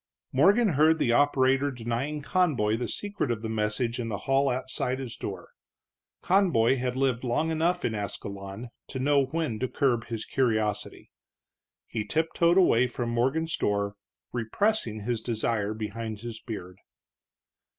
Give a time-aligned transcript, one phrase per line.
[0.31, 4.97] Morgan heard the operator denying Conboy the secret of the message in the hall outside
[4.97, 5.51] his door.
[6.23, 11.11] Conboy had lived long enough in Ascalon to know when to curb his curiosity.
[11.85, 13.93] He tiptoed away from Morgan's door,
[14.33, 16.79] repressing his desire behind his beard.